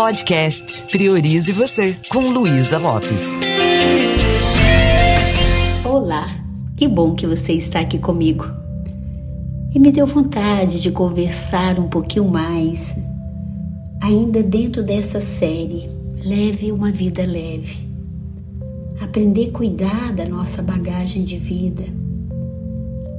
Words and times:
Podcast 0.00 0.84
Priorize 0.90 1.52
Você, 1.52 1.94
com 2.08 2.20
Luísa 2.20 2.78
Lopes. 2.78 3.38
Olá, 5.84 6.42
que 6.74 6.88
bom 6.88 7.14
que 7.14 7.26
você 7.26 7.52
está 7.52 7.80
aqui 7.80 7.98
comigo. 7.98 8.50
E 9.74 9.78
me 9.78 9.92
deu 9.92 10.06
vontade 10.06 10.80
de 10.80 10.90
conversar 10.90 11.78
um 11.78 11.86
pouquinho 11.90 12.24
mais, 12.24 12.94
ainda 14.02 14.42
dentro 14.42 14.82
dessa 14.82 15.20
série 15.20 15.90
Leve 16.24 16.72
uma 16.72 16.90
Vida 16.90 17.26
Leve. 17.26 17.86
Aprender 19.02 19.50
a 19.50 19.52
cuidar 19.52 20.14
da 20.14 20.24
nossa 20.24 20.62
bagagem 20.62 21.24
de 21.24 21.36
vida. 21.36 21.84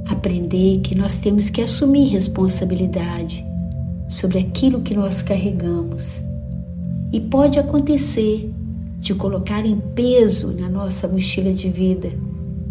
Aprender 0.08 0.80
que 0.80 0.96
nós 0.96 1.20
temos 1.20 1.48
que 1.48 1.62
assumir 1.62 2.08
responsabilidade 2.08 3.46
sobre 4.08 4.40
aquilo 4.40 4.82
que 4.82 4.94
nós 4.94 5.22
carregamos. 5.22 6.31
E 7.12 7.20
pode 7.20 7.58
acontecer 7.58 8.50
de 8.98 9.14
colocar 9.14 9.66
em 9.66 9.76
peso 9.94 10.52
na 10.52 10.68
nossa 10.68 11.06
mochila 11.06 11.52
de 11.52 11.68
vida 11.68 12.10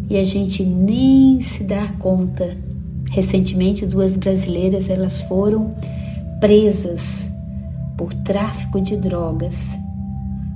e 0.09 0.17
a 0.17 0.25
gente 0.25 0.63
nem 0.63 1.39
se 1.41 1.63
dar 1.63 1.97
conta. 1.97 2.57
Recentemente, 3.09 3.85
duas 3.85 4.17
brasileiras 4.17 4.89
elas 4.89 5.21
foram 5.21 5.69
presas 6.39 7.29
por 7.97 8.13
tráfico 8.13 8.81
de 8.81 8.97
drogas. 8.97 9.69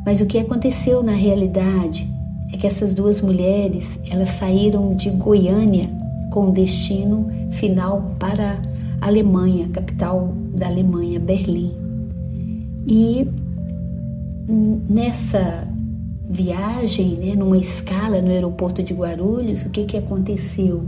Mas 0.06 0.20
o 0.20 0.26
que 0.26 0.38
aconteceu 0.38 1.04
na 1.04 1.14
realidade 1.14 2.06
é 2.52 2.58
que 2.58 2.68
essas 2.68 2.94
duas 2.94 3.22
mulheres 3.22 4.00
elas 4.10 4.32
saíram 4.32 4.96
de 4.96 5.10
Goiânia 5.10 5.90
com 6.32 6.52
destino 6.52 7.30
final 7.52 8.16
para 8.20 8.60
a 9.00 9.08
Alemanha, 9.08 9.70
capital 9.70 10.34
da 10.54 10.68
Alemanha, 10.68 11.20
Berlim. 11.20 11.72
E 12.88 13.28
nessa 14.48 15.68
viagem, 16.30 17.16
né, 17.16 17.36
numa 17.36 17.58
escala 17.58 18.22
no 18.22 18.30
aeroporto 18.30 18.84
de 18.84 18.94
Guarulhos, 18.94 19.64
o 19.64 19.70
que, 19.70 19.86
que 19.86 19.98
aconteceu? 19.98 20.86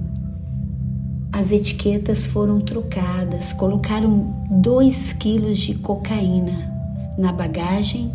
As 1.31 1.51
etiquetas 1.51 2.25
foram 2.25 2.59
trocadas, 2.59 3.53
colocaram 3.53 4.33
2 4.49 5.13
quilos 5.13 5.59
de 5.59 5.75
cocaína 5.75 6.73
na 7.17 7.31
bagagem 7.31 8.11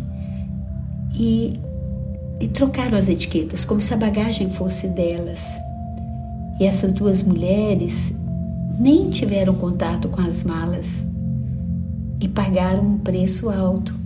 e, 1.15 1.59
e 2.39 2.47
trocaram 2.47 2.97
as 2.97 3.07
etiquetas, 3.07 3.63
como 3.65 3.81
se 3.81 3.93
a 3.93 3.97
bagagem 3.97 4.49
fosse 4.49 4.87
delas. 4.89 5.45
E 6.59 6.65
essas 6.65 6.91
duas 6.91 7.23
mulheres 7.23 8.13
nem 8.79 9.09
tiveram 9.09 9.53
contato 9.55 10.09
com 10.09 10.21
as 10.21 10.43
malas 10.43 11.03
e 12.19 12.27
pagaram 12.27 12.83
um 12.83 12.97
preço 12.97 13.49
alto. 13.49 14.02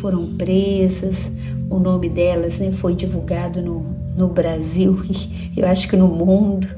Foram 0.00 0.34
presas, 0.36 1.30
o 1.70 1.78
nome 1.78 2.08
delas 2.08 2.58
né, 2.58 2.70
foi 2.70 2.94
divulgado 2.94 3.60
no, 3.62 3.84
no 4.16 4.28
Brasil 4.28 5.00
e 5.56 5.60
eu 5.60 5.66
acho 5.66 5.88
que 5.88 5.96
no 5.96 6.08
mundo. 6.08 6.68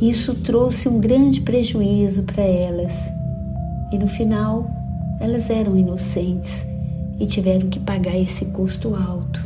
Isso 0.00 0.34
trouxe 0.34 0.88
um 0.88 0.98
grande 0.98 1.40
prejuízo 1.40 2.24
para 2.24 2.42
elas. 2.42 2.92
E 3.92 3.98
no 3.98 4.08
final, 4.08 4.68
elas 5.20 5.48
eram 5.48 5.76
inocentes 5.76 6.66
e 7.18 7.26
tiveram 7.26 7.68
que 7.68 7.78
pagar 7.78 8.18
esse 8.18 8.46
custo 8.46 8.94
alto. 8.94 9.40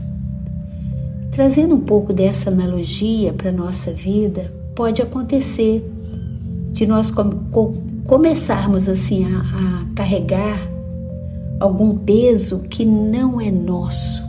Trazendo 1.30 1.74
um 1.74 1.80
pouco 1.80 2.12
dessa 2.12 2.50
analogia 2.50 3.32
para 3.32 3.50
a 3.50 3.52
nossa 3.52 3.92
vida, 3.92 4.52
pode 4.74 5.02
acontecer 5.02 5.88
de 6.72 6.86
nós 6.86 7.12
começarmos 8.04 8.88
assim 8.88 9.24
a, 9.24 9.38
a 9.38 9.94
carregar 9.94 10.67
algum 11.60 11.96
peso 11.98 12.60
que 12.60 12.84
não 12.84 13.40
é 13.40 13.50
nosso, 13.50 14.22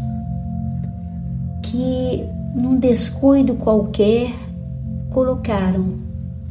que 1.63 2.25
num 2.55 2.77
descuido 2.77 3.55
qualquer 3.55 4.33
colocaram 5.09 5.99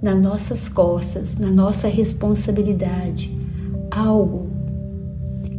nas 0.00 0.20
nossas 0.20 0.68
costas, 0.68 1.36
na 1.36 1.50
nossa 1.50 1.88
responsabilidade, 1.88 3.36
algo 3.90 4.48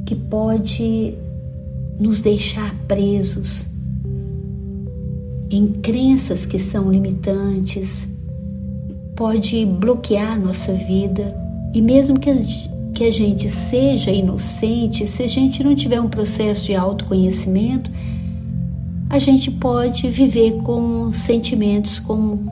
que 0.06 0.16
pode 0.16 1.18
nos 2.00 2.22
deixar 2.22 2.74
presos 2.88 3.68
em 5.52 5.68
crenças 5.68 6.46
que 6.46 6.60
são 6.60 6.92
limitantes, 6.92 8.08
pode 9.16 9.66
bloquear 9.66 10.40
nossa 10.40 10.74
vida 10.74 11.36
e 11.74 11.82
mesmo 11.82 12.20
que 12.20 12.30
que 13.00 13.06
a 13.06 13.12
gente 13.14 13.50
seja 13.50 14.12
inocente, 14.12 15.08
se 15.08 15.24
a 15.24 15.28
gente 15.28 15.64
não 15.64 15.74
tiver 15.74 16.02
um 16.02 16.10
processo 16.10 16.66
de 16.66 16.76
autoconhecimento, 16.76 17.90
a 19.10 19.18
gente 19.18 19.50
pode 19.50 20.10
viver 20.10 20.58
com 20.64 21.14
sentimentos 21.14 21.98
como, 21.98 22.52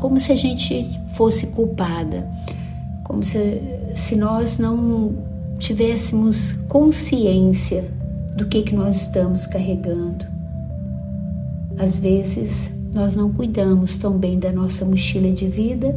como 0.00 0.18
se 0.18 0.32
a 0.32 0.34
gente 0.34 0.90
fosse 1.12 1.46
culpada, 1.46 2.28
como 3.04 3.22
se, 3.22 3.62
se 3.94 4.16
nós 4.16 4.58
não 4.58 5.14
tivéssemos 5.60 6.50
consciência 6.68 7.88
do 8.36 8.44
que, 8.46 8.62
que 8.62 8.74
nós 8.74 9.02
estamos 9.02 9.46
carregando. 9.46 10.26
Às 11.78 12.00
vezes, 12.00 12.72
nós 12.92 13.14
não 13.14 13.32
cuidamos 13.32 13.96
tão 13.98 14.18
bem 14.18 14.36
da 14.36 14.50
nossa 14.50 14.84
mochila 14.84 15.30
de 15.30 15.46
vida 15.46 15.96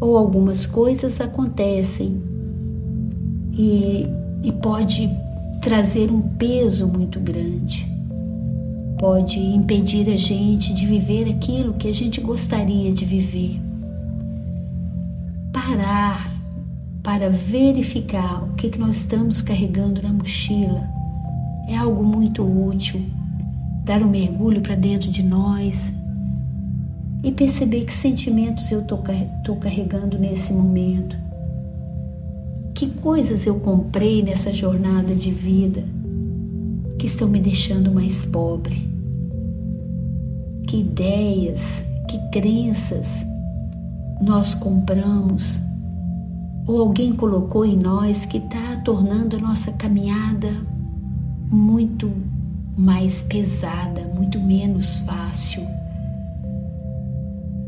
ou 0.00 0.16
algumas 0.16 0.64
coisas 0.64 1.20
acontecem 1.20 2.29
e, 3.60 4.06
e 4.42 4.52
pode 4.52 5.10
trazer 5.60 6.10
um 6.10 6.22
peso 6.22 6.88
muito 6.88 7.20
grande, 7.20 7.86
pode 8.98 9.38
impedir 9.38 10.08
a 10.10 10.16
gente 10.16 10.72
de 10.72 10.86
viver 10.86 11.28
aquilo 11.28 11.74
que 11.74 11.88
a 11.88 11.94
gente 11.94 12.22
gostaria 12.22 12.90
de 12.90 13.04
viver. 13.04 13.60
Parar 15.52 16.32
para 17.02 17.28
verificar 17.28 18.44
o 18.44 18.54
que, 18.54 18.70
que 18.70 18.78
nós 18.78 18.96
estamos 18.96 19.42
carregando 19.42 20.02
na 20.02 20.12
mochila 20.12 20.88
é 21.68 21.76
algo 21.76 22.02
muito 22.02 22.42
útil. 22.42 23.04
Dar 23.84 24.02
um 24.02 24.08
mergulho 24.08 24.62
para 24.62 24.74
dentro 24.74 25.10
de 25.10 25.22
nós 25.22 25.92
e 27.22 27.30
perceber 27.30 27.84
que 27.84 27.92
sentimentos 27.92 28.70
eu 28.70 28.80
estou 28.80 29.56
carregando 29.56 30.18
nesse 30.18 30.52
momento. 30.52 31.29
Que 32.74 32.88
coisas 32.88 33.46
eu 33.46 33.60
comprei 33.60 34.22
nessa 34.22 34.52
jornada 34.52 35.14
de 35.14 35.30
vida 35.30 35.84
que 36.98 37.06
estão 37.06 37.28
me 37.28 37.40
deixando 37.40 37.90
mais 37.90 38.24
pobre? 38.24 38.88
Que 40.66 40.80
ideias, 40.80 41.82
que 42.08 42.18
crenças 42.30 43.24
nós 44.20 44.54
compramos 44.54 45.58
ou 46.66 46.80
alguém 46.80 47.14
colocou 47.14 47.64
em 47.64 47.76
nós 47.76 48.26
que 48.26 48.38
está 48.38 48.76
tornando 48.84 49.36
a 49.36 49.40
nossa 49.40 49.72
caminhada 49.72 50.48
muito 51.50 52.12
mais 52.76 53.22
pesada, 53.22 54.02
muito 54.14 54.40
menos 54.40 55.00
fácil 55.00 55.66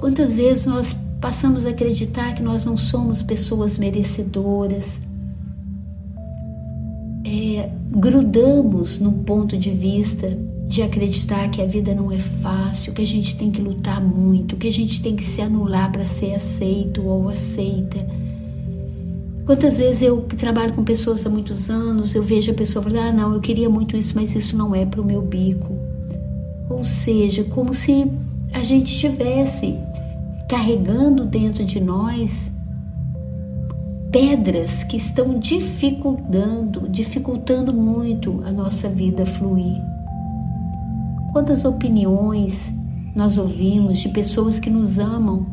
Quantas 0.02 0.34
vezes 0.34 0.66
nós 0.66 0.96
passamos 1.22 1.64
a 1.64 1.70
acreditar 1.70 2.34
que 2.34 2.42
nós 2.42 2.64
não 2.64 2.76
somos 2.76 3.22
pessoas 3.22 3.78
merecedoras? 3.78 4.98
É, 7.24 7.70
grudamos 7.92 8.98
num 8.98 9.22
ponto 9.22 9.56
de 9.56 9.70
vista 9.70 10.36
de 10.66 10.82
acreditar 10.82 11.48
que 11.48 11.62
a 11.62 11.66
vida 11.66 11.94
não 11.94 12.10
é 12.10 12.18
fácil, 12.18 12.92
que 12.92 13.02
a 13.02 13.06
gente 13.06 13.36
tem 13.36 13.52
que 13.52 13.62
lutar 13.62 14.02
muito, 14.02 14.56
que 14.56 14.66
a 14.66 14.72
gente 14.72 15.00
tem 15.00 15.14
que 15.14 15.24
se 15.24 15.40
anular 15.40 15.92
para 15.92 16.04
ser 16.04 16.34
aceito 16.34 17.06
ou 17.06 17.28
aceita. 17.28 18.04
Quantas 19.46 19.78
vezes 19.78 20.02
eu 20.02 20.22
que 20.22 20.34
trabalho 20.34 20.74
com 20.74 20.82
pessoas 20.82 21.24
há 21.24 21.30
muitos 21.30 21.70
anos, 21.70 22.16
eu 22.16 22.22
vejo 22.22 22.50
a 22.50 22.54
pessoa 22.54 22.82
falar: 22.82 23.08
ah, 23.08 23.12
não, 23.12 23.34
eu 23.34 23.40
queria 23.40 23.70
muito 23.70 23.96
isso, 23.96 24.12
mas 24.16 24.34
isso 24.34 24.56
não 24.56 24.74
é 24.74 24.84
para 24.84 25.00
o 25.00 25.04
meu 25.04 25.22
bico. 25.22 25.72
Ou 26.68 26.84
seja, 26.84 27.44
como 27.44 27.72
se 27.74 28.10
a 28.52 28.60
gente 28.60 28.96
tivesse 28.96 29.78
carregando 30.52 31.24
dentro 31.24 31.64
de 31.64 31.80
nós 31.80 32.52
pedras 34.12 34.84
que 34.84 34.98
estão 34.98 35.38
dificultando, 35.38 36.90
dificultando 36.90 37.74
muito 37.74 38.42
a 38.44 38.52
nossa 38.52 38.86
vida 38.86 39.24
fluir. 39.24 39.80
Quantas 41.32 41.64
opiniões 41.64 42.70
nós 43.16 43.38
ouvimos 43.38 44.00
de 44.00 44.10
pessoas 44.10 44.60
que 44.60 44.68
nos 44.68 44.98
amam, 44.98 45.46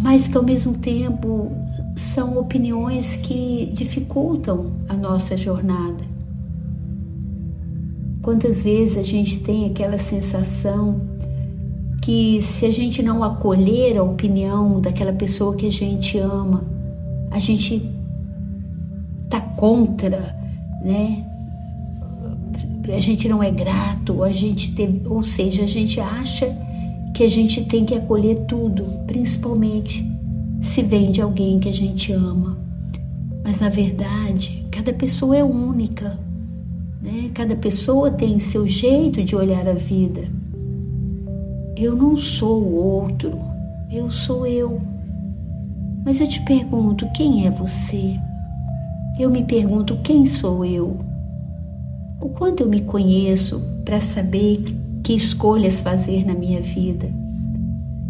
mas 0.00 0.26
que 0.26 0.38
ao 0.38 0.42
mesmo 0.42 0.78
tempo 0.78 1.52
são 1.96 2.38
opiniões 2.38 3.16
que 3.16 3.70
dificultam 3.74 4.72
a 4.88 4.94
nossa 4.94 5.36
jornada. 5.36 6.02
Quantas 8.22 8.62
vezes 8.64 8.96
a 8.96 9.02
gente 9.02 9.40
tem 9.40 9.66
aquela 9.66 9.98
sensação 9.98 11.13
que 12.04 12.42
se 12.42 12.66
a 12.66 12.70
gente 12.70 13.02
não 13.02 13.24
acolher 13.24 13.96
a 13.96 14.02
opinião 14.02 14.78
daquela 14.78 15.12
pessoa 15.12 15.56
que 15.56 15.66
a 15.66 15.72
gente 15.72 16.18
ama, 16.18 16.62
a 17.30 17.38
gente 17.38 17.90
tá 19.30 19.40
contra, 19.40 20.36
né? 20.84 21.24
a 22.94 23.00
gente 23.00 23.26
não 23.26 23.42
é 23.42 23.50
grato, 23.50 24.22
a 24.22 24.28
gente 24.28 24.74
tem, 24.74 25.00
ou 25.06 25.22
seja, 25.22 25.64
a 25.64 25.66
gente 25.66 25.98
acha 25.98 26.54
que 27.14 27.24
a 27.24 27.28
gente 27.28 27.64
tem 27.64 27.86
que 27.86 27.94
acolher 27.94 28.40
tudo, 28.40 28.84
principalmente 29.06 30.06
se 30.60 30.82
vem 30.82 31.10
de 31.10 31.22
alguém 31.22 31.58
que 31.58 31.70
a 31.70 31.74
gente 31.74 32.12
ama. 32.12 32.58
Mas 33.42 33.60
na 33.60 33.70
verdade, 33.70 34.66
cada 34.70 34.92
pessoa 34.92 35.34
é 35.38 35.42
única, 35.42 36.20
né? 37.00 37.30
Cada 37.32 37.56
pessoa 37.56 38.10
tem 38.10 38.38
seu 38.38 38.66
jeito 38.66 39.24
de 39.24 39.34
olhar 39.34 39.66
a 39.66 39.72
vida. 39.72 40.43
Eu 41.76 41.96
não 41.96 42.16
sou 42.16 42.62
o 42.62 42.74
outro, 42.74 43.36
eu 43.90 44.08
sou 44.10 44.46
eu. 44.46 44.80
Mas 46.04 46.20
eu 46.20 46.28
te 46.28 46.40
pergunto, 46.42 47.10
quem 47.12 47.46
é 47.46 47.50
você? 47.50 48.16
Eu 49.18 49.28
me 49.28 49.42
pergunto, 49.42 49.96
quem 50.04 50.24
sou 50.24 50.64
eu? 50.64 50.96
O 52.20 52.28
quanto 52.28 52.62
eu 52.62 52.68
me 52.68 52.80
conheço 52.82 53.60
para 53.84 54.00
saber 54.00 54.62
que 55.02 55.14
escolhas 55.14 55.80
fazer 55.80 56.24
na 56.24 56.34
minha 56.34 56.60
vida? 56.60 57.10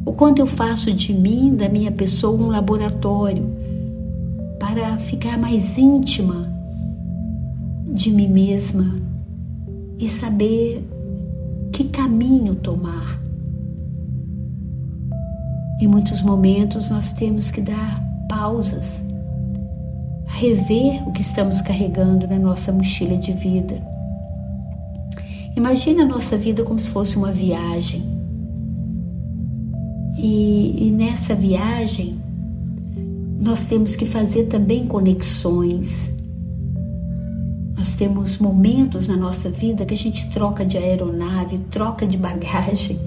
O 0.05 0.12
quanto 0.12 0.40
eu 0.40 0.46
faço 0.46 0.93
de 0.93 1.14
mim, 1.14 1.56
da 1.56 1.69
minha 1.69 1.90
pessoa, 1.90 2.38
um 2.38 2.49
laboratório 2.49 3.50
para 4.58 4.99
ficar 4.99 5.38
mais 5.38 5.78
íntima 5.78 6.52
de 7.87 8.11
mim 8.11 8.28
mesma 8.28 9.00
e 9.99 10.06
saber 10.06 10.87
que 11.72 11.84
caminho 11.84 12.55
tomar. 12.56 13.24
Em 15.84 15.86
muitos 15.86 16.22
momentos 16.22 16.88
nós 16.88 17.12
temos 17.12 17.50
que 17.50 17.60
dar 17.60 18.02
pausas, 18.26 19.04
rever 20.25 21.06
o 21.06 21.12
que 21.12 21.20
estamos 21.20 21.60
carregando 21.60 22.26
na 22.26 22.38
nossa 22.38 22.72
mochila 22.72 23.19
de 23.19 23.32
vida. 23.32 23.78
Imagina 25.54 26.04
a 26.04 26.06
nossa 26.06 26.38
vida 26.38 26.64
como 26.64 26.81
se 26.81 26.88
fosse 26.88 27.19
uma 27.19 27.31
viagem. 27.31 28.02
E, 30.16 30.86
e 30.86 30.90
nessa 30.90 31.34
viagem 31.34 32.19
nós 33.38 33.66
temos 33.66 33.94
que 33.94 34.06
fazer 34.06 34.44
também 34.44 34.87
conexões 34.87 36.14
nós 37.76 37.92
temos 37.92 38.38
momentos 38.38 39.06
na 39.06 39.14
nossa 39.14 39.50
vida 39.50 39.84
que 39.84 39.92
a 39.92 39.98
gente 39.98 40.30
troca 40.30 40.64
de 40.64 40.78
aeronave, 40.78 41.58
troca 41.70 42.06
de 42.06 42.16
bagagem. 42.16 42.98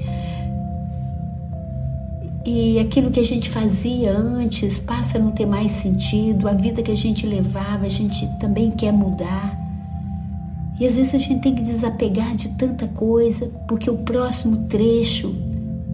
E 2.47 2.79
aquilo 2.79 3.11
que 3.11 3.19
a 3.19 3.25
gente 3.25 3.49
fazia 3.49 4.17
antes 4.17 4.79
passa 4.79 5.17
a 5.17 5.21
não 5.21 5.31
ter 5.31 5.45
mais 5.45 5.71
sentido, 5.73 6.47
a 6.47 6.53
vida 6.53 6.81
que 6.81 6.91
a 6.91 6.95
gente 6.95 7.27
levava, 7.27 7.85
a 7.85 7.89
gente 7.89 8.25
também 8.39 8.71
quer 8.71 8.93
mudar. 8.93 9.55
E 10.79 10.87
às 10.87 10.95
vezes 10.95 11.13
a 11.13 11.17
gente 11.17 11.41
tem 11.41 11.53
que 11.53 11.61
desapegar 11.61 12.35
de 12.37 12.49
tanta 12.57 12.87
coisa, 12.87 13.47
porque 13.67 13.89
o 13.89 13.97
próximo 13.97 14.65
trecho 14.67 15.35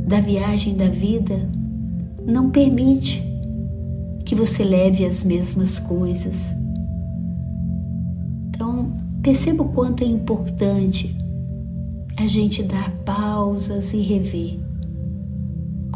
da 0.07 0.21
viagem 0.21 0.75
da 0.75 0.87
vida 0.87 1.39
não 2.23 2.51
permite 2.51 3.23
que 4.23 4.35
você 4.35 4.63
leve 4.63 5.05
as 5.05 5.23
mesmas 5.23 5.79
coisas. 5.79 6.53
Perceba 9.23 9.63
o 9.63 9.69
quanto 9.69 10.03
é 10.03 10.05
importante 10.05 11.15
a 12.17 12.27
gente 12.27 12.61
dar 12.61 12.91
pausas 13.05 13.93
e 13.93 14.01
rever. 14.01 14.62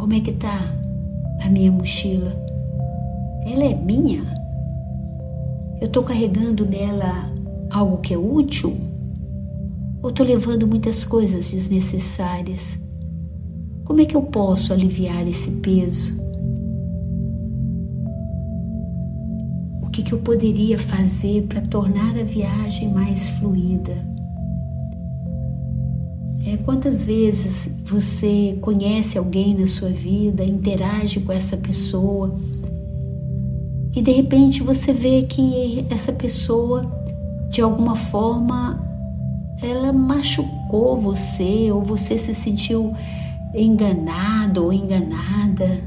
Como 0.08 0.18
é 0.18 0.22
que 0.22 0.32
tá 0.32 0.74
a 1.44 1.50
minha 1.50 1.70
mochila? 1.70 2.32
Ela 3.46 3.66
é 3.66 3.76
minha? 3.76 4.24
Eu 5.82 5.88
estou 5.88 6.02
carregando 6.02 6.66
nela 6.66 7.30
algo 7.70 7.98
que 7.98 8.14
é 8.14 8.18
útil? 8.18 8.74
Ou 10.02 10.10
estou 10.10 10.26
levando 10.26 10.66
muitas 10.66 11.04
coisas 11.04 11.52
desnecessárias? 11.52 12.80
Como 13.84 14.00
é 14.00 14.06
que 14.06 14.16
eu 14.16 14.22
posso 14.22 14.72
aliviar 14.72 15.28
esse 15.28 15.52
peso? 15.52 16.18
que, 19.92 20.04
que 20.04 20.14
eu 20.14 20.20
poderia 20.20 20.80
fazer 20.80 21.48
para 21.48 21.60
tornar 21.60 22.18
a 22.18 22.24
viagem 22.24 22.94
mais 22.94 23.32
fluida. 23.32 24.17
É, 26.48 26.56
quantas 26.64 27.06
vezes 27.06 27.68
você 27.84 28.58
conhece 28.62 29.18
alguém 29.18 29.54
na 29.54 29.68
sua 29.68 29.90
vida, 29.90 30.46
interage 30.46 31.20
com 31.20 31.34
essa 31.34 31.58
pessoa 31.58 32.40
e 33.94 34.02
de 34.02 34.12
repente 34.12 34.64
você 34.64 34.94
vê 34.94 35.24
que 35.24 35.86
essa 35.90 36.14
pessoa, 36.14 36.90
de 37.50 37.62
alguma 37.62 37.98
forma, 37.98 38.82
ela 39.62 39.92
machucou 39.92 41.02
você 41.02 41.70
ou 41.70 41.84
você 41.84 42.18
se 42.18 42.34
sentiu 42.34 42.94
enganado 43.54 44.64
ou 44.64 44.72
enganada. 44.72 45.84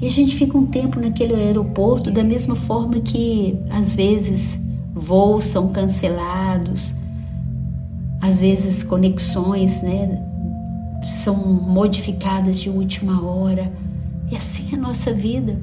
E 0.00 0.06
a 0.08 0.10
gente 0.10 0.34
fica 0.34 0.58
um 0.58 0.66
tempo 0.66 0.98
naquele 0.98 1.34
aeroporto 1.34 2.10
da 2.10 2.24
mesma 2.24 2.56
forma 2.56 2.98
que 2.98 3.56
às 3.70 3.94
vezes 3.94 4.58
voos 4.92 5.44
são 5.44 5.68
cancelados, 5.68 6.94
às 8.28 8.40
vezes 8.40 8.82
conexões, 8.82 9.82
né, 9.82 10.22
são 11.06 11.34
modificadas 11.34 12.60
de 12.60 12.68
última 12.68 13.24
hora. 13.24 13.72
E 14.30 14.36
assim 14.36 14.68
é 14.72 14.74
a 14.74 14.78
nossa 14.78 15.12
vida. 15.12 15.58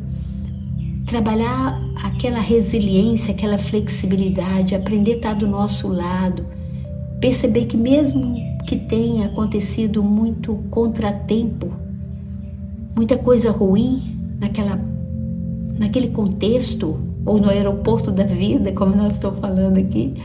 Trabalhar 1.06 1.80
aquela 2.04 2.40
resiliência, 2.40 3.34
aquela 3.34 3.60
flexibilidade, 3.60 4.74
aprender 4.74 5.14
a 5.14 5.16
estar 5.18 5.34
do 5.36 5.48
nosso 5.48 5.88
lado, 5.88 6.44
perceber 7.22 7.66
que 7.66 7.78
mesmo 7.78 8.36
que 8.66 8.76
tenha 8.76 9.28
acontecido 9.28 10.02
muito 10.02 10.56
contratempo, 10.72 11.72
muita 12.96 13.16
coisa 13.16 13.52
ruim, 13.52 14.02
naquela, 14.40 14.80
naquele 15.78 16.08
contexto, 16.08 17.00
ou 17.24 17.40
no 17.40 17.50
aeroporto 17.50 18.12
da 18.12 18.24
vida, 18.24 18.72
como 18.72 18.96
nós 18.96 19.14
estamos 19.14 19.38
falando 19.40 19.78
aqui, 19.78 20.16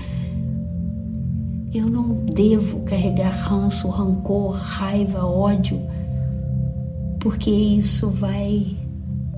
eu 1.73 1.89
não 1.89 2.15
devo 2.27 2.81
carregar 2.81 3.31
ranço, 3.31 3.89
rancor, 3.89 4.55
raiva, 4.55 5.25
ódio, 5.25 5.81
porque 7.21 7.51
isso 7.51 8.11
vai 8.11 8.77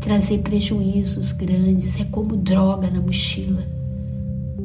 trazer 0.00 0.38
prejuízos 0.38 1.32
grandes. 1.32 2.00
É 2.00 2.04
como 2.04 2.36
droga 2.36 2.90
na 2.90 3.00
mochila. 3.00 3.62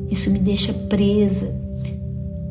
Isso 0.09 0.31
me 0.31 0.39
deixa 0.39 0.73
presa, 0.73 1.53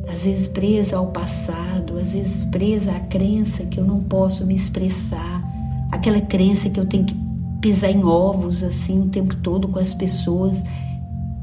às 0.07 0.25
vezes 0.25 0.47
presa 0.47 0.97
ao 0.97 1.07
passado, 1.07 1.99
às 1.99 2.13
vezes 2.13 2.45
presa 2.45 2.93
à 2.93 3.01
crença 3.01 3.65
que 3.65 3.81
eu 3.81 3.85
não 3.85 4.03
posso 4.03 4.47
me 4.47 4.55
expressar, 4.55 5.43
aquela 5.91 6.21
crença 6.21 6.69
que 6.69 6.79
eu 6.79 6.85
tenho 6.85 7.05
que 7.05 7.15
pisar 7.61 7.91
em 7.91 8.05
ovos 8.05 8.63
assim 8.63 9.01
o 9.01 9.09
tempo 9.09 9.35
todo 9.37 9.69
com 9.69 9.79
as 9.79 9.95
pessoas. 9.95 10.63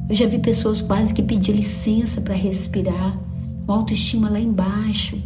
Eu 0.08 0.15
já 0.15 0.27
vi 0.27 0.38
pessoas 0.38 0.82
quase 0.82 1.13
que 1.13 1.24
pedir 1.24 1.53
licença 1.53 2.22
para 2.22 2.36
respirar, 2.36 3.18
uma 3.67 3.77
autoestima 3.77 4.29
lá 4.29 4.39
embaixo. 4.39 5.22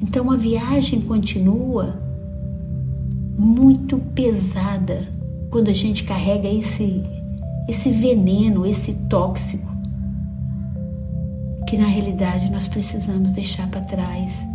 Então 0.00 0.30
a 0.30 0.36
viagem 0.36 1.00
continua 1.00 2.00
muito 3.38 3.98
pesada 4.14 5.08
quando 5.50 5.68
a 5.68 5.72
gente 5.72 6.04
carrega 6.04 6.48
esse 6.48 7.02
esse 7.68 7.90
veneno, 7.90 8.64
esse 8.64 8.92
tóxico 9.08 9.66
que 11.66 11.76
na 11.76 11.86
realidade 11.86 12.48
nós 12.48 12.68
precisamos 12.68 13.32
deixar 13.32 13.68
para 13.68 13.80
trás 13.80 14.46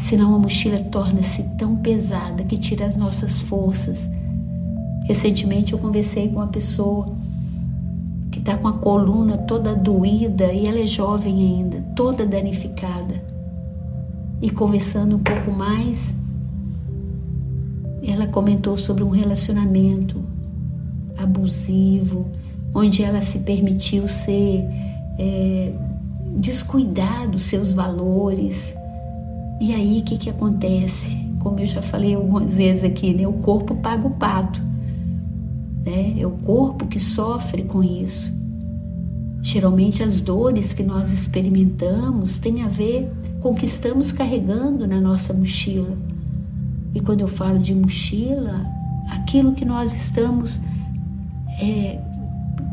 senão 0.00 0.34
a 0.34 0.38
mochila 0.38 0.80
torna-se 0.80 1.42
tão 1.56 1.76
pesada 1.76 2.42
que 2.42 2.56
tira 2.56 2.86
as 2.86 2.96
nossas 2.96 3.40
forças. 3.42 4.08
Recentemente 5.04 5.72
eu 5.72 5.78
conversei 5.78 6.28
com 6.28 6.36
uma 6.36 6.48
pessoa 6.48 7.14
que 8.30 8.38
está 8.38 8.56
com 8.56 8.68
a 8.68 8.74
coluna 8.74 9.36
toda 9.38 9.74
doída 9.74 10.52
e 10.52 10.66
ela 10.66 10.78
é 10.78 10.86
jovem 10.86 11.34
ainda, 11.34 11.82
toda 11.94 12.26
danificada. 12.26 13.22
E 14.40 14.50
conversando 14.50 15.16
um 15.16 15.18
pouco 15.18 15.50
mais, 15.50 16.14
ela 18.02 18.26
comentou 18.26 18.76
sobre 18.76 19.02
um 19.02 19.10
relacionamento 19.10 20.22
abusivo, 21.18 22.26
onde 22.74 23.02
ela 23.02 23.20
se 23.20 23.40
permitiu 23.40 24.08
ser 24.08 24.64
é, 25.18 25.72
descuidar 26.36 27.28
dos 27.28 27.42
seus 27.42 27.72
valores, 27.72 28.74
e 29.60 29.74
aí 29.74 30.00
o 30.00 30.02
que, 30.02 30.16
que 30.16 30.30
acontece? 30.30 31.14
Como 31.40 31.60
eu 31.60 31.66
já 31.66 31.82
falei 31.82 32.14
algumas 32.14 32.54
vezes 32.54 32.82
aqui, 32.82 33.12
né? 33.12 33.26
o 33.26 33.34
corpo 33.34 33.74
paga 33.74 34.06
o 34.06 34.10
pato. 34.10 34.69
Né? 35.84 36.20
É 36.20 36.26
o 36.26 36.32
corpo 36.32 36.86
que 36.86 37.00
sofre 37.00 37.62
com 37.62 37.82
isso. 37.82 38.32
Geralmente 39.42 40.02
as 40.02 40.20
dores 40.20 40.74
que 40.74 40.82
nós 40.82 41.12
experimentamos 41.12 42.38
têm 42.38 42.62
a 42.62 42.68
ver 42.68 43.10
com 43.40 43.52
o 43.52 43.54
que 43.54 43.64
estamos 43.64 44.12
carregando 44.12 44.86
na 44.86 45.00
nossa 45.00 45.32
mochila. 45.32 45.96
E 46.94 47.00
quando 47.00 47.20
eu 47.20 47.28
falo 47.28 47.58
de 47.58 47.74
mochila, 47.74 48.66
aquilo 49.10 49.52
que 49.52 49.64
nós 49.64 49.94
estamos 49.94 50.60
é, 51.60 52.00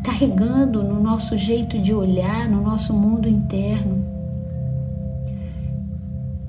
carregando 0.03 0.83
no 0.83 1.01
nosso 1.01 1.37
jeito 1.37 1.79
de 1.79 1.93
olhar, 1.93 2.49
no 2.49 2.61
nosso 2.61 2.93
mundo 2.93 3.27
interno. 3.27 4.05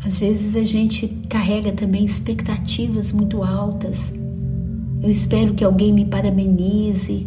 Às 0.05 0.21
vezes 0.21 0.57
a 0.57 0.65
gente 0.65 1.09
carrega 1.29 1.73
também 1.73 2.05
expectativas 2.05 3.13
muito 3.13 3.43
altas. 3.43 4.13
Eu 5.03 5.11
espero 5.11 5.55
que 5.55 5.65
alguém 5.65 5.93
me 5.93 6.05
parabenize, 6.05 7.27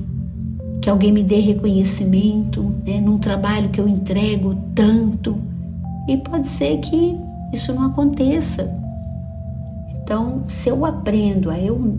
que 0.82 0.90
alguém 0.90 1.12
me 1.12 1.24
dê 1.24 1.40
reconhecimento 1.40 2.62
né, 2.86 3.00
num 3.00 3.18
trabalho 3.18 3.70
que 3.70 3.80
eu 3.80 3.88
entrego 3.88 4.56
tanto. 4.76 5.36
E 6.08 6.18
pode 6.18 6.48
ser 6.48 6.78
que 6.80 7.18
isso 7.54 7.74
não 7.74 7.86
aconteça. 7.86 8.74
Então, 9.96 10.44
se 10.48 10.70
eu 10.70 10.86
aprendo 10.86 11.50
a 11.50 11.58
eu, 11.58 11.98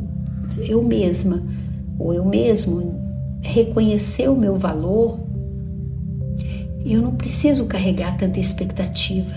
eu 0.58 0.82
mesma, 0.82 1.42
ou 1.98 2.12
eu 2.12 2.24
mesmo, 2.24 2.94
reconhecer 3.40 4.28
o 4.28 4.36
meu 4.36 4.56
valor, 4.56 5.18
eu 6.84 7.00
não 7.00 7.14
preciso 7.14 7.64
carregar 7.64 8.16
tanta 8.16 8.40
expectativa. 8.40 9.34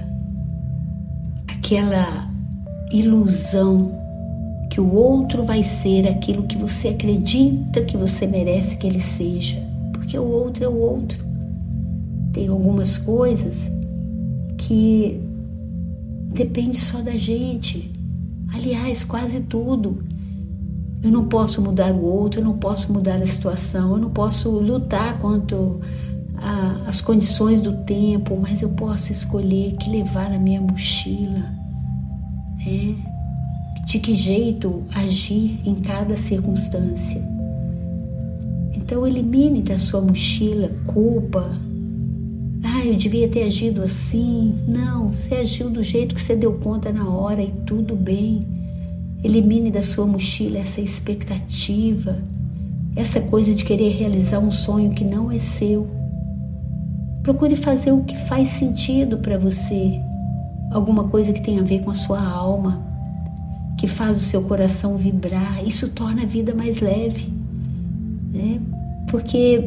Aquela 1.48 2.30
ilusão 2.92 4.05
que 4.76 4.82
o 4.82 4.94
outro 4.94 5.42
vai 5.42 5.64
ser 5.64 6.06
aquilo 6.06 6.44
que 6.44 6.58
você 6.58 6.90
acredita 6.90 7.82
que 7.82 7.96
você 7.96 8.28
merece 8.28 8.76
que 8.76 8.86
ele 8.86 9.00
seja, 9.00 9.56
porque 9.94 10.20
o 10.20 10.30
outro 10.30 10.66
é 10.66 10.68
o 10.68 10.76
outro. 10.76 11.26
Tem 12.34 12.50
algumas 12.50 12.98
coisas 12.98 13.72
que 14.58 15.18
depende 16.34 16.76
só 16.76 17.02
da 17.02 17.16
gente. 17.16 17.90
Aliás, 18.54 19.06
quase 19.06 19.44
tudo. 19.44 20.04
Eu 21.02 21.10
não 21.10 21.30
posso 21.30 21.62
mudar 21.62 21.94
o 21.94 22.04
outro, 22.04 22.42
eu 22.42 22.44
não 22.44 22.58
posso 22.58 22.92
mudar 22.92 23.16
a 23.16 23.28
situação, 23.28 23.92
eu 23.92 23.98
não 23.98 24.10
posso 24.10 24.50
lutar 24.50 25.20
quanto 25.20 25.80
às 26.86 27.00
condições 27.00 27.62
do 27.62 27.78
tempo, 27.86 28.38
mas 28.42 28.62
eu 28.62 28.72
posso 28.72 29.14
escolher 29.14 29.78
que 29.78 29.90
levar 29.90 30.30
na 30.30 30.38
minha 30.38 30.60
mochila. 30.60 31.50
Né? 32.58 33.05
De 33.86 34.00
que 34.00 34.16
jeito 34.16 34.84
agir 34.94 35.60
em 35.66 35.76
cada 35.76 36.18
circunstância. 36.18 37.22
Então 38.76 39.06
elimine 39.06 39.62
da 39.62 39.80
sua 39.80 40.02
mochila 40.02 40.72
culpa. 40.86 41.50
Ah, 42.64 42.86
eu 42.86 42.96
devia 42.96 43.28
ter 43.28 43.44
agido 43.44 43.82
assim. 43.82 44.56
Não, 44.68 45.12
você 45.12 45.36
agiu 45.36 45.70
do 45.70 45.82
jeito 45.82 46.14
que 46.14 46.22
você 46.22 46.36
deu 46.36 46.54
conta 46.54 46.92
na 46.92 47.10
hora 47.10 47.42
e 47.42 47.52
tudo 47.66 47.96
bem. 47.96 48.46
Elimine 49.24 49.72
da 49.72 49.82
sua 49.82 50.06
mochila 50.06 50.60
essa 50.60 50.82
expectativa, 50.82 52.20
essa 52.96 53.22
coisa 53.22 53.54
de 53.56 53.64
querer 53.64 53.90
realizar 53.90 54.40
um 54.40 54.52
sonho 54.52 54.92
que 54.92 55.04
não 55.04 55.32
é 55.32 55.40
seu. 55.40 55.88
Procure 57.24 57.56
fazer 57.56 57.92
o 57.92 58.04
que 58.04 58.16
faz 58.28 58.50
sentido 58.50 59.18
para 59.18 59.38
você, 59.38 60.00
alguma 60.72 61.06
coisa 61.06 61.34
que 61.34 61.42
tenha 61.42 61.62
a 61.62 61.66
ver 61.66 61.84
com 61.84 61.90
a 61.90 61.96
sua 61.96 62.22
alma, 62.22 62.86
que 63.86 63.92
faz 63.92 64.18
o 64.18 64.22
seu 64.22 64.42
coração 64.42 64.98
vibrar. 64.98 65.64
Isso 65.64 65.90
torna 65.90 66.24
a 66.24 66.26
vida 66.26 66.56
mais 66.56 66.80
leve, 66.82 67.32
né? 68.34 68.60
Porque 69.12 69.64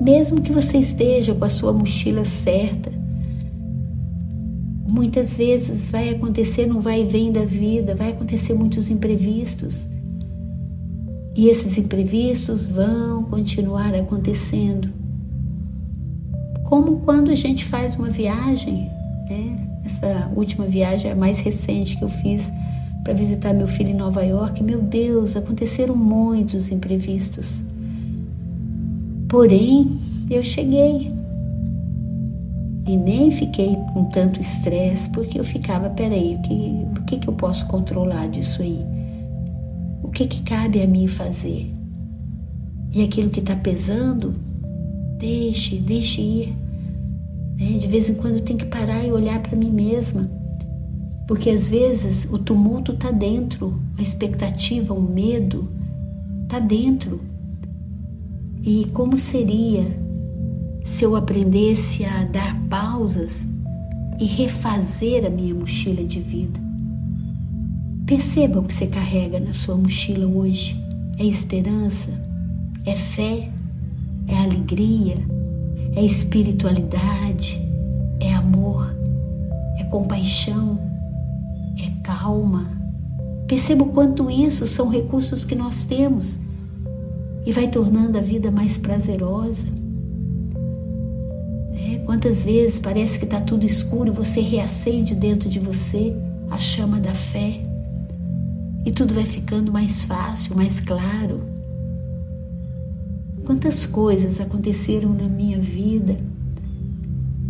mesmo 0.00 0.40
que 0.40 0.50
você 0.50 0.78
esteja 0.78 1.34
com 1.34 1.44
a 1.44 1.48
sua 1.50 1.72
mochila 1.72 2.24
certa, 2.24 2.96
Muitas 4.88 5.36
vezes 5.36 5.90
vai 5.90 6.08
acontecer 6.08 6.64
no 6.64 6.80
vai 6.80 7.02
e 7.02 7.04
vem 7.04 7.30
da 7.30 7.44
vida, 7.44 7.94
vai 7.94 8.12
acontecer 8.12 8.54
muitos 8.54 8.88
imprevistos. 8.88 9.86
E 11.34 11.48
esses 11.48 11.76
imprevistos 11.76 12.66
vão 12.66 13.24
continuar 13.24 13.94
acontecendo. 13.94 14.88
Como 16.64 17.00
quando 17.00 17.30
a 17.30 17.34
gente 17.34 17.64
faz 17.64 17.94
uma 17.96 18.08
viagem, 18.08 18.88
né? 19.28 19.68
Essa 19.84 20.30
última 20.34 20.64
viagem 20.64 21.10
a 21.10 21.16
mais 21.16 21.40
recente 21.40 21.98
que 21.98 22.04
eu 22.04 22.08
fiz 22.08 22.50
para 23.06 23.14
visitar 23.14 23.54
meu 23.54 23.68
filho 23.68 23.90
em 23.90 23.94
Nova 23.94 24.24
York. 24.24 24.64
Meu 24.64 24.82
Deus, 24.82 25.36
aconteceram 25.36 25.94
muitos 25.94 26.72
imprevistos. 26.72 27.62
Porém, 29.28 29.96
eu 30.28 30.42
cheguei, 30.42 31.12
e 32.84 32.96
nem 32.96 33.30
fiquei 33.30 33.76
com 33.92 34.06
tanto 34.06 34.40
estresse, 34.40 35.08
porque 35.10 35.38
eu 35.38 35.44
ficava, 35.44 35.88
peraí, 35.88 36.34
o 36.34 36.42
que, 36.42 37.00
o 37.00 37.04
que, 37.04 37.18
que 37.18 37.28
eu 37.28 37.34
posso 37.34 37.68
controlar 37.68 38.28
disso 38.28 38.60
aí? 38.60 38.84
O 40.02 40.10
que, 40.10 40.26
que 40.26 40.42
cabe 40.42 40.82
a 40.82 40.86
mim 40.88 41.06
fazer? 41.06 41.72
E 42.92 43.04
aquilo 43.04 43.30
que 43.30 43.38
está 43.38 43.54
pesando, 43.54 44.34
deixe, 45.16 45.76
deixe 45.76 46.20
ir. 46.20 46.56
Né? 47.56 47.78
De 47.78 47.86
vez 47.86 48.10
em 48.10 48.14
quando 48.14 48.38
eu 48.38 48.42
tenho 48.42 48.58
que 48.58 48.66
parar 48.66 49.06
e 49.06 49.12
olhar 49.12 49.40
para 49.40 49.56
mim 49.56 49.70
mesma, 49.70 50.28
porque 51.26 51.50
às 51.50 51.70
vezes 51.70 52.28
o 52.30 52.38
tumulto 52.38 52.92
está 52.92 53.10
dentro, 53.10 53.80
a 53.98 54.02
expectativa, 54.02 54.94
o 54.94 55.02
medo 55.02 55.68
está 56.44 56.60
dentro. 56.60 57.20
E 58.62 58.86
como 58.92 59.18
seria 59.18 59.86
se 60.84 61.04
eu 61.04 61.16
aprendesse 61.16 62.04
a 62.04 62.24
dar 62.24 62.56
pausas 62.68 63.46
e 64.20 64.24
refazer 64.24 65.26
a 65.26 65.30
minha 65.30 65.54
mochila 65.54 66.04
de 66.04 66.20
vida. 66.20 66.60
Perceba 68.06 68.60
o 68.60 68.62
que 68.62 68.72
você 68.72 68.86
carrega 68.86 69.40
na 69.40 69.52
sua 69.52 69.76
mochila 69.76 70.26
hoje. 70.26 70.80
É 71.18 71.24
esperança? 71.24 72.12
É 72.84 72.94
fé? 72.94 73.50
É 74.28 74.36
alegria? 74.36 75.16
É 75.96 76.04
espiritualidade? 76.04 77.60
É 78.20 78.32
amor? 78.32 78.94
É 79.78 79.84
compaixão? 79.84 80.85
É 82.06 82.18
calma? 82.18 82.70
Perceba 83.46 83.84
o 83.84 83.88
quanto 83.88 84.30
isso 84.30 84.66
são 84.66 84.88
recursos 84.88 85.44
que 85.44 85.54
nós 85.54 85.84
temos 85.84 86.36
e 87.44 87.52
vai 87.52 87.68
tornando 87.68 88.18
a 88.18 88.20
vida 88.20 88.50
mais 88.50 88.76
prazerosa 88.78 89.66
Quantas 92.06 92.44
vezes 92.44 92.78
parece 92.78 93.18
que 93.18 93.24
está 93.24 93.40
tudo 93.40 93.66
escuro 93.66 94.10
e 94.10 94.14
você 94.14 94.40
reacende 94.40 95.12
dentro 95.12 95.48
de 95.48 95.58
você 95.58 96.16
a 96.48 96.58
chama 96.58 97.00
da 97.00 97.12
fé 97.12 97.60
e 98.84 98.92
tudo 98.92 99.12
vai 99.12 99.24
ficando 99.24 99.72
mais 99.72 100.04
fácil, 100.04 100.56
mais 100.56 100.78
claro. 100.78 101.40
Quantas 103.44 103.84
coisas 103.84 104.40
aconteceram 104.40 105.12
na 105.12 105.28
minha 105.28 105.60
vida 105.60 106.16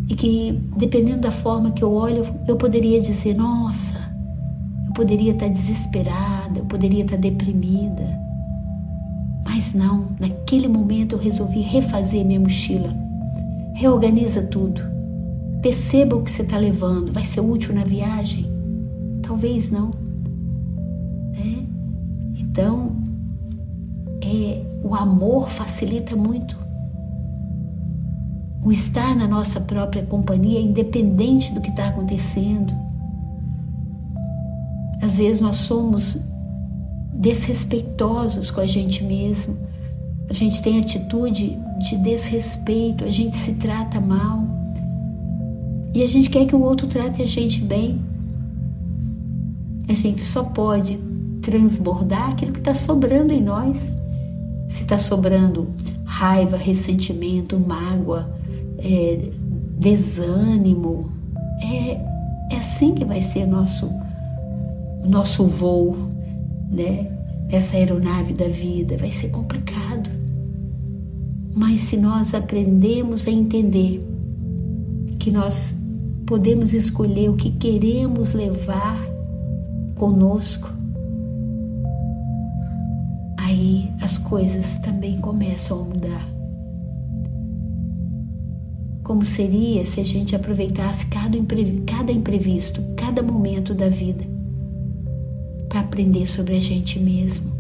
e 0.09 0.15
que, 0.15 0.59
dependendo 0.75 1.21
da 1.21 1.31
forma 1.31 1.73
que 1.73 1.85
eu 1.85 1.93
olho, 1.93 2.27
eu 2.49 2.57
poderia 2.57 2.99
dizer: 2.99 3.37
nossa, 3.37 4.06
poderia 4.97 5.33
estar 5.33 5.49
desesperada, 5.49 6.59
eu 6.59 6.65
poderia 6.65 7.05
estar 7.05 7.19
deprimida. 7.19 8.19
Mas 9.45 9.75
não, 9.75 10.09
naquele 10.19 10.67
momento 10.67 11.15
eu 11.15 11.19
resolvi 11.21 11.61
refazer 11.61 12.25
minha 12.25 12.41
mochila 12.41 13.07
Reorganiza 13.75 14.43
tudo. 14.43 14.81
Perceba 15.61 16.17
o 16.17 16.23
que 16.23 16.31
você 16.31 16.41
está 16.41 16.57
levando. 16.57 17.13
Vai 17.13 17.27
ser 17.27 17.41
útil 17.43 17.75
na 17.75 17.85
viagem? 17.85 18.47
Talvez 19.23 19.71
não. 19.71 19.91
Né? 21.35 21.67
Então, 22.39 22.97
é, 24.23 24.63
o 24.83 24.95
amor 24.95 25.51
facilita 25.51 26.17
muito. 26.17 26.57
O 28.65 28.73
estar 28.73 29.15
na 29.15 29.29
nossa 29.29 29.61
própria 29.61 30.03
companhia, 30.05 30.59
independente 30.59 31.53
do 31.53 31.61
que 31.61 31.69
está 31.69 31.89
acontecendo. 31.89 32.86
Às 35.03 35.19
vezes 35.19 35.41
nós 35.41 35.57
somos 35.57 36.19
desrespeitosos 37.13 38.51
com 38.51 38.61
a 38.61 38.67
gente 38.67 39.03
mesmo 39.05 39.57
a 40.29 40.33
gente 40.33 40.61
tem 40.61 40.81
atitude 40.81 41.57
de 41.79 41.97
desrespeito, 41.97 43.05
a 43.05 43.11
gente 43.11 43.37
se 43.37 43.55
trata 43.55 44.01
mal 44.01 44.45
e 45.95 46.03
a 46.03 46.07
gente 46.07 46.29
quer 46.29 46.47
que 46.47 46.55
o 46.55 46.61
outro 46.61 46.87
trate 46.87 47.23
a 47.23 47.27
gente 47.27 47.61
bem. 47.61 48.01
A 49.89 49.95
gente 49.95 50.21
só 50.21 50.43
pode 50.43 50.99
transbordar 51.41 52.31
aquilo 52.31 52.53
que 52.53 52.59
está 52.59 52.75
sobrando 52.75 53.33
em 53.33 53.41
nós. 53.41 53.79
Se 54.69 54.83
está 54.83 54.99
sobrando 54.99 55.71
raiva, 56.05 56.57
ressentimento, 56.57 57.59
mágoa, 57.59 58.29
é, 58.79 59.31
desânimo, 59.79 61.11
é, 61.63 62.01
é 62.53 62.57
assim 62.59 62.95
que 62.95 63.05
vai 63.05 63.23
ser 63.23 63.47
nosso 63.47 63.89
nosso 65.09 65.47
voo, 65.47 65.97
né? 66.71 67.13
Nessa 67.51 67.77
aeronave 67.77 68.35
da 68.35 68.49
vida 68.49 68.97
vai 68.97 69.11
ser 69.11 69.29
complicado. 69.29 70.11
Mas 71.55 71.81
se 71.81 71.97
nós 71.97 72.35
aprendemos 72.35 73.27
a 73.27 73.31
entender 73.31 74.01
que 75.19 75.31
nós 75.31 75.75
podemos 76.27 76.75
escolher 76.75 77.31
o 77.31 77.37
que 77.37 77.51
queremos 77.53 78.35
levar 78.35 79.01
conosco, 79.95 80.69
aí 83.39 83.91
as 84.03 84.19
coisas 84.19 84.79
também 84.79 85.19
começam 85.19 85.81
a 85.81 85.85
mudar. 85.85 86.29
Como 89.03 89.25
seria 89.25 89.87
se 89.87 90.01
a 90.01 90.05
gente 90.05 90.35
aproveitasse 90.35 91.07
cada, 91.07 91.37
imprevisto, 92.13 92.83
cada 92.97 93.23
momento 93.23 93.73
da 93.73 93.89
vida, 93.89 94.36
aprender 95.97 96.27
sobre 96.27 96.55
a 96.55 96.61
gente 96.61 96.99
mesmo? 96.99 97.51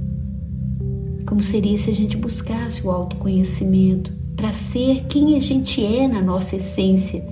Como 1.26 1.43
seria 1.43 1.78
se 1.78 1.90
a 1.90 1.95
gente 1.95 2.19
buscasse 2.19 2.87
o 2.87 2.90
autoconhecimento 2.90 4.12
para 4.37 4.52
ser 4.52 5.07
quem 5.09 5.37
a 5.37 5.40
gente 5.40 5.83
é 5.83 6.07
na 6.07 6.21
nossa 6.21 6.57
essência? 6.57 7.25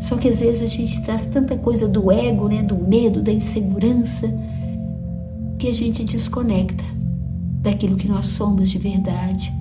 Só 0.00 0.16
que 0.16 0.30
às 0.30 0.40
vezes 0.40 0.62
a 0.62 0.66
gente 0.66 1.02
traz 1.02 1.26
tanta 1.26 1.58
coisa 1.58 1.86
do 1.86 2.10
ego, 2.10 2.48
né, 2.48 2.62
do 2.62 2.76
medo, 2.76 3.20
da 3.20 3.30
insegurança, 3.30 4.32
que 5.58 5.68
a 5.68 5.74
gente 5.74 6.02
desconecta 6.04 6.84
daquilo 7.60 7.96
que 7.96 8.08
nós 8.08 8.26
somos 8.28 8.70
de 8.70 8.78
verdade. 8.78 9.52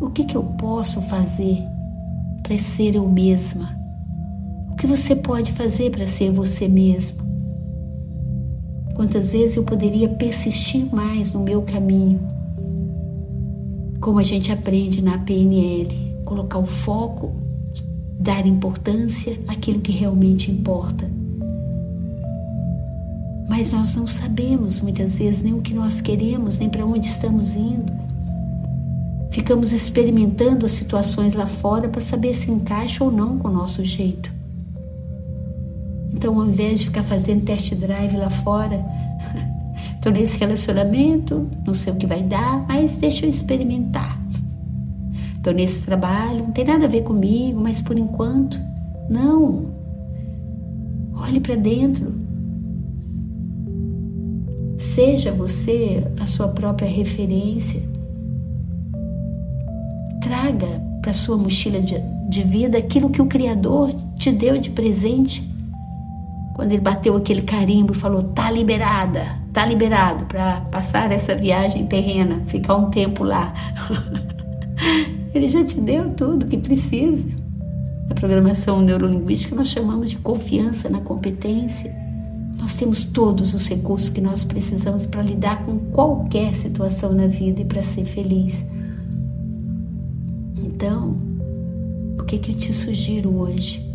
O 0.00 0.10
que, 0.10 0.22
que 0.22 0.36
eu 0.36 0.44
posso 0.44 1.02
fazer 1.02 1.60
para 2.40 2.56
ser 2.56 2.94
eu 2.94 3.08
mesma? 3.08 3.76
O 4.70 4.76
que 4.76 4.86
você 4.86 5.16
pode 5.16 5.50
fazer 5.50 5.90
para 5.90 6.06
ser 6.06 6.30
você 6.30 6.68
mesmo? 6.68 7.33
Quantas 8.94 9.32
vezes 9.32 9.56
eu 9.56 9.64
poderia 9.64 10.08
persistir 10.08 10.86
mais 10.94 11.32
no 11.32 11.40
meu 11.40 11.62
caminho? 11.62 12.20
Como 14.00 14.20
a 14.20 14.22
gente 14.22 14.52
aprende 14.52 15.02
na 15.02 15.18
PNL, 15.18 16.14
colocar 16.24 16.58
o 16.58 16.66
foco, 16.66 17.34
dar 18.18 18.46
importância 18.46 19.38
àquilo 19.48 19.80
que 19.80 19.92
realmente 19.92 20.50
importa. 20.50 21.10
Mas 23.48 23.72
nós 23.72 23.94
não 23.96 24.06
sabemos 24.06 24.80
muitas 24.80 25.18
vezes 25.18 25.42
nem 25.42 25.54
o 25.54 25.60
que 25.60 25.74
nós 25.74 26.00
queremos, 26.00 26.58
nem 26.58 26.68
para 26.68 26.86
onde 26.86 27.06
estamos 27.06 27.54
indo. 27.54 27.92
Ficamos 29.30 29.72
experimentando 29.72 30.64
as 30.64 30.72
situações 30.72 31.34
lá 31.34 31.46
fora 31.46 31.88
para 31.88 32.00
saber 32.00 32.34
se 32.34 32.50
encaixa 32.50 33.02
ou 33.02 33.10
não 33.10 33.38
com 33.38 33.48
o 33.48 33.52
nosso 33.52 33.84
jeito. 33.84 34.33
Então, 36.24 36.40
ao 36.40 36.46
invés 36.46 36.80
de 36.80 36.86
ficar 36.86 37.02
fazendo 37.02 37.44
test 37.44 37.74
drive 37.74 38.16
lá 38.16 38.30
fora, 38.30 38.82
estou 39.94 40.10
nesse 40.10 40.38
relacionamento, 40.38 41.50
não 41.66 41.74
sei 41.74 41.92
o 41.92 41.96
que 41.96 42.06
vai 42.06 42.22
dar, 42.22 42.64
mas 42.66 42.96
deixa 42.96 43.26
eu 43.26 43.28
experimentar. 43.28 44.18
Estou 45.36 45.52
nesse 45.52 45.84
trabalho, 45.84 46.44
não 46.44 46.50
tem 46.50 46.64
nada 46.64 46.86
a 46.86 46.88
ver 46.88 47.02
comigo, 47.02 47.60
mas 47.60 47.82
por 47.82 47.98
enquanto, 47.98 48.58
não. 49.10 49.66
Olhe 51.14 51.40
para 51.40 51.56
dentro. 51.56 52.10
Seja 54.78 55.30
você 55.30 56.10
a 56.18 56.24
sua 56.24 56.48
própria 56.48 56.88
referência 56.88 57.82
traga 60.22 60.82
para 61.02 61.12
sua 61.12 61.36
mochila 61.36 61.80
de, 61.80 61.96
de 62.30 62.42
vida 62.44 62.78
aquilo 62.78 63.10
que 63.10 63.20
o 63.20 63.26
Criador 63.26 63.94
te 64.16 64.32
deu 64.32 64.56
de 64.56 64.70
presente. 64.70 65.52
Quando 66.54 66.70
ele 66.70 66.80
bateu 66.80 67.16
aquele 67.16 67.42
carimbo 67.42 67.92
e 67.92 67.96
falou: 67.96 68.22
tá 68.22 68.50
liberada, 68.50 69.26
tá 69.52 69.66
liberado 69.66 70.24
para 70.26 70.60
passar 70.70 71.10
essa 71.10 71.34
viagem 71.34 71.86
terrena, 71.86 72.42
ficar 72.46 72.76
um 72.76 72.90
tempo 72.90 73.24
lá. 73.24 73.52
ele 75.34 75.48
já 75.48 75.64
te 75.64 75.80
deu 75.80 76.10
tudo 76.10 76.46
que 76.46 76.56
precisa. 76.56 77.26
A 78.08 78.14
programação 78.14 78.80
neurolinguística 78.80 79.56
nós 79.56 79.68
chamamos 79.68 80.10
de 80.10 80.16
confiança 80.16 80.88
na 80.88 81.00
competência. 81.00 81.92
Nós 82.56 82.76
temos 82.76 83.04
todos 83.04 83.52
os 83.52 83.68
recursos 83.68 84.08
que 84.08 84.20
nós 84.20 84.44
precisamos 84.44 85.06
para 85.06 85.22
lidar 85.22 85.64
com 85.64 85.76
qualquer 85.90 86.54
situação 86.54 87.12
na 87.12 87.26
vida 87.26 87.62
e 87.62 87.64
para 87.64 87.82
ser 87.82 88.04
feliz. 88.04 88.64
Então, 90.62 91.16
o 92.18 92.22
que, 92.22 92.38
que 92.38 92.52
eu 92.52 92.56
te 92.56 92.72
sugiro 92.72 93.34
hoje? 93.36 93.93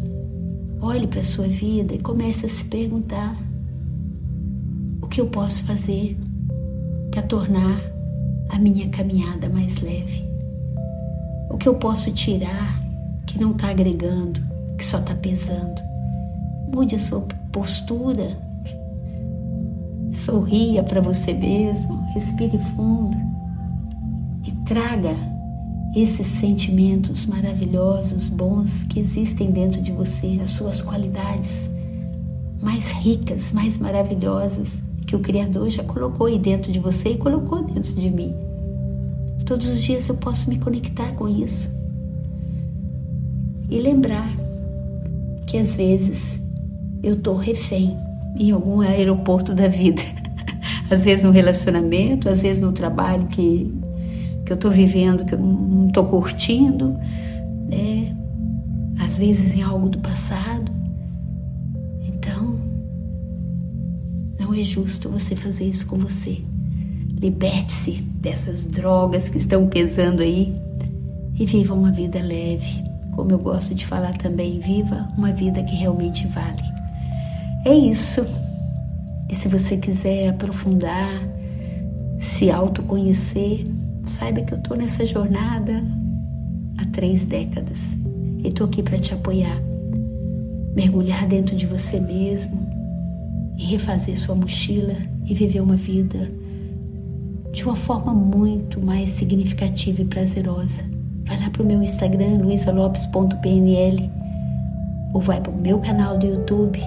Olhe 0.81 1.07
para 1.07 1.19
a 1.19 1.24
sua 1.24 1.48
vida 1.48 1.94
e 1.94 2.00
comece 2.00 2.46
a 2.46 2.50
se 2.50 2.63
perguntar: 2.65 3.35
o 5.01 5.07
que 5.07 5.20
eu 5.20 5.27
posso 5.27 5.63
fazer 5.65 6.18
para 7.11 7.22
tornar 7.24 7.81
a 8.50 8.57
minha 8.57 8.87
caminhada 8.89 9.50
mais 9.50 9.81
leve? 9.81 10.24
O 11.50 11.57
que 11.57 11.68
eu 11.68 11.75
posso 11.75 12.11
tirar 12.11 12.81
que 13.27 13.39
não 13.39 13.51
está 13.51 13.70
agregando, 13.70 14.42
que 14.77 14.85
só 14.85 15.00
está 15.00 15.13
pesando? 15.15 15.81
Mude 16.74 16.96
a 16.96 17.00
sua 17.00 17.22
postura, 17.51 18.37
sorria 20.13 20.81
para 20.81 21.01
você 21.01 21.33
mesmo, 21.33 22.01
respire 22.13 22.57
fundo 22.75 23.18
e 24.46 24.51
traga 24.65 25.15
esses 25.96 26.28
sentimentos 26.28 27.25
maravilhosos, 27.25 28.30
bons 28.30 28.84
que 28.84 29.00
existem 29.00 29.52
dentro 29.52 29.82
de 29.82 29.92
você, 29.92 30.40
as 30.44 30.52
suas 30.52 30.82
qualidades 30.82 31.72
mais 32.62 32.92
ricas, 32.92 33.52
mais 33.52 33.78
maravilhosas 33.78 34.70
que 35.08 35.16
o 35.16 35.20
Criador 35.20 35.70
já 35.70 35.84
colocou 35.84 36.28
aí 36.28 36.38
dentro 36.38 36.72
de 36.72 36.80
você 36.80 37.10
e 37.10 37.18
colocou 37.18 37.64
dentro 37.64 37.94
de 37.96 38.10
mim. 38.10 38.36
Todos 39.46 39.68
os 39.68 39.82
dias 39.82 40.08
eu 40.08 40.16
posso 40.16 40.50
me 40.50 40.60
conectar 40.60 41.14
com 41.14 41.28
isso 41.28 41.70
e 43.70 43.80
lembrar 43.80 44.30
que 45.48 45.58
às 45.58 45.75
vezes 45.75 46.40
eu 47.02 47.14
estou 47.14 47.36
refém 47.36 47.98
em 48.38 48.52
algum 48.52 48.82
aeroporto 48.82 49.56
da 49.56 49.68
vida. 49.68 50.02
Às 50.92 51.06
vezes 51.06 51.24
no 51.24 51.30
relacionamento, 51.30 52.28
às 52.28 52.42
vezes 52.42 52.60
no 52.60 52.72
trabalho 52.72 53.28
que 53.28 53.72
que 54.50 54.53
eu 54.53 54.55
estou 54.55 54.72
vivendo, 54.72 55.24
que 55.25 55.35
eu 55.35 55.38
não 55.38 55.90
estou 55.90 56.05
curtindo, 56.05 56.98
né? 57.68 58.16
às 59.00 59.20
vezes 59.20 59.53
em 59.53 59.62
algo 59.62 59.88
do 59.88 60.00
passado. 60.00 60.72
Então, 62.01 62.59
não 64.40 64.51
é 64.51 64.64
justo 64.64 65.07
você 65.07 65.35
fazer 65.35 65.66
isso 65.66 65.85
com 65.85 65.98
você. 66.00 66.40
Liberte-se 67.22 68.01
dessas 68.20 68.66
drogas 68.66 69.29
que 69.29 69.38
estão 69.38 69.68
pesando 69.68 70.24
aí 70.24 70.51
e 71.35 71.46
viva 71.46 71.75
uma 71.75 71.92
vida 71.92 72.20
leve. 72.20 72.83
Como 73.16 73.31
eu 73.31 73.38
gosto 73.38 73.75
de 73.75 73.85
falar 73.85 74.18
também, 74.18 74.57
viva 74.57 75.09
uma 75.16 75.31
vida 75.31 75.62
que 75.62 75.75
realmente 75.75 76.25
vale. 76.25 76.64
É 77.66 77.75
isso. 77.75 78.25
E 79.29 79.35
se 79.35 79.48
você 79.48 79.77
quiser 79.77 80.29
aprofundar, 80.29 81.22
se 82.20 82.50
autoconhecer, 82.50 83.68
Saiba 84.09 84.41
que 84.41 84.55
eu 84.55 84.57
estou 84.57 84.75
nessa 84.75 85.05
jornada 85.05 85.83
há 86.79 86.85
três 86.85 87.27
décadas 87.27 87.95
e 88.43 88.48
estou 88.48 88.65
aqui 88.65 88.81
para 88.81 88.98
te 88.98 89.13
apoiar. 89.13 89.61
Mergulhar 90.75 91.27
dentro 91.27 91.55
de 91.55 91.67
você 91.67 92.00
mesmo 92.00 92.67
e 93.55 93.65
refazer 93.65 94.17
sua 94.17 94.33
mochila 94.33 94.95
e 95.25 95.33
viver 95.35 95.61
uma 95.61 95.75
vida 95.75 96.27
de 97.51 97.63
uma 97.63 97.75
forma 97.75 98.11
muito 98.11 98.83
mais 98.83 99.11
significativa 99.11 100.01
e 100.01 100.05
prazerosa. 100.05 100.83
Vai 101.25 101.39
lá 101.39 101.50
para 101.51 101.61
o 101.61 101.65
meu 101.65 101.81
Instagram, 101.81 102.39
luisalopes.pnl 102.41 104.09
ou 105.13 105.22
vai 105.22 105.39
para 105.39 105.51
o 105.51 105.55
meu 105.55 105.77
canal 105.81 106.17
do 106.17 106.25
YouTube. 106.25 106.81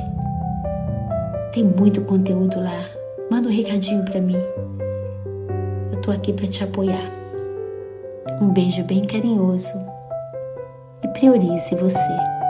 Tem 1.54 1.62
muito 1.62 2.00
conteúdo 2.00 2.58
lá. 2.58 2.84
Manda 3.30 3.48
um 3.48 3.52
recadinho 3.52 4.04
para 4.04 4.20
mim. 4.20 4.42
Estou 6.02 6.12
aqui 6.12 6.32
para 6.32 6.48
te 6.48 6.64
apoiar. 6.64 7.12
Um 8.40 8.48
beijo 8.48 8.82
bem 8.82 9.06
carinhoso 9.06 9.72
e 11.00 11.06
priorize 11.06 11.76
você. 11.76 12.41